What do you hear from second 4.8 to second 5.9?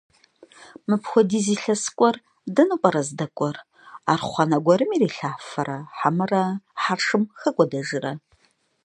ирилъафэрэ